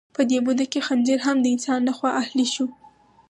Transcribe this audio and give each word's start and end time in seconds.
په 0.15 0.21
دې 0.29 0.37
موده 0.45 0.65
کې 0.71 0.79
خنزیر 0.87 1.19
هم 1.27 1.37
د 1.41 1.45
انسان 1.53 1.79
لخوا 1.89 2.09
اهلي 2.21 2.47
شو. 2.53 2.65